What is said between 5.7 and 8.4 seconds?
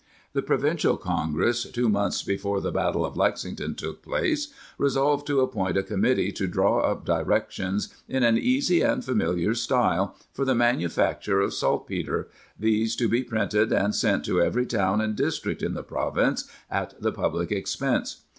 a committee to draw up directions" in an